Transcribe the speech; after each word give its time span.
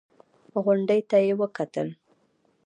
غونډۍ 0.63 1.01
ته 1.09 1.17
يې 1.25 1.33
وکتل. 1.41 1.87